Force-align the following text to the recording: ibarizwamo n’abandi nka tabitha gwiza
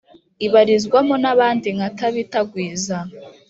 ibarizwamo 0.45 1.15
n’abandi 1.23 1.67
nka 1.75 1.89
tabitha 1.97 2.39
gwiza 2.49 2.97